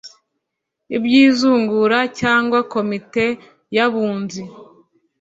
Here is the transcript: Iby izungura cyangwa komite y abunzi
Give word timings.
Iby 0.95 1.11
izungura 1.25 1.99
cyangwa 2.19 2.59
komite 2.73 3.25
y 3.75 3.79
abunzi 3.85 4.41